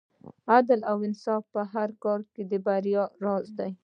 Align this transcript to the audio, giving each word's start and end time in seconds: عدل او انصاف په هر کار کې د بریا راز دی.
عدل 0.55 0.79
او 0.91 0.97
انصاف 1.07 1.43
په 1.53 1.61
هر 1.73 1.89
کار 2.03 2.19
کې 2.33 2.43
د 2.51 2.53
بریا 2.65 3.03
راز 3.25 3.47
دی. 3.59 3.71